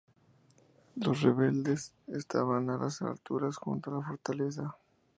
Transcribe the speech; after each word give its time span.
Los 0.95 1.21
rebeldes 1.21 1.93
estaban 2.07 2.71
en 2.71 2.79
la 2.79 2.91
alturas 3.07 3.55
junto 3.57 3.91
a 3.91 3.99
la 3.99 4.07
fortaleza. 4.07 4.75